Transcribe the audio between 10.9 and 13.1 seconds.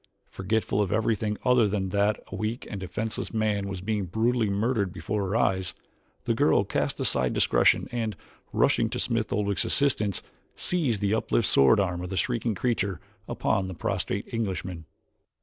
the uplifted sword arm of the shrieking creature